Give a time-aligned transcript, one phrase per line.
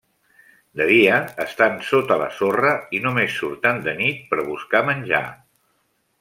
[0.79, 5.23] De dia estan sota la sorra, i només surten de nit per buscar menjar.